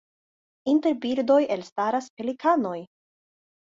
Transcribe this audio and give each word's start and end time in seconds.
Inter 0.73 0.95
birdoj 1.05 1.39
elstaras 1.59 2.11
pelikanoj. 2.19 2.77